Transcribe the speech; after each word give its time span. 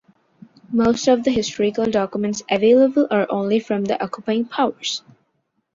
Most 0.71 1.07
of 1.07 1.23
the 1.25 1.29
historical 1.29 1.85
documents 1.85 2.41
available 2.49 3.07
are 3.11 3.27
only 3.29 3.59
from 3.59 3.85
the 3.85 4.03
occupying 4.03 4.45
powers. 4.45 5.03